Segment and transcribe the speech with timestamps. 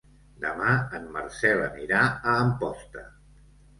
[0.45, 0.69] Demà
[0.99, 3.05] en Marcel anirà a Amposta.